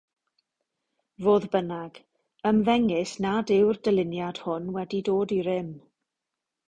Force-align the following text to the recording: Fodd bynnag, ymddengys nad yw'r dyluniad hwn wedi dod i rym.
Fodd 1.25 1.45
bynnag, 1.55 1.99
ymddengys 2.51 3.13
nad 3.27 3.55
yw'r 3.59 3.81
dyluniad 3.89 4.41
hwn 4.47 4.75
wedi 4.79 5.03
dod 5.11 5.35
i 5.37 5.39
rym. 5.51 5.69